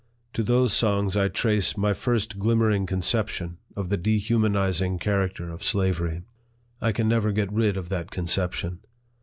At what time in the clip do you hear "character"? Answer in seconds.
4.97-5.51